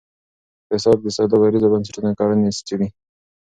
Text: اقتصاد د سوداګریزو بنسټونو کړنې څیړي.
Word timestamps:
اقتصاد 0.71 0.97
د 1.03 1.07
سوداګریزو 1.17 1.71
بنسټونو 1.73 2.09
کړنې 2.19 2.49
څیړي. 2.67 2.87